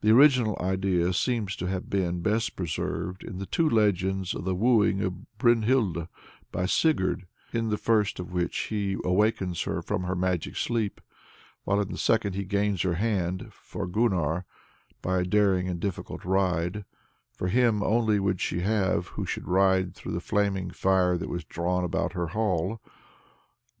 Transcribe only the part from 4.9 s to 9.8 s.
of Brynhild by Sigurd, in the first of which he awakens her